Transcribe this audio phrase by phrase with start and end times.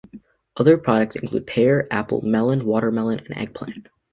[0.57, 3.85] Other products include pear, apple, melon, watermelon and eggplant.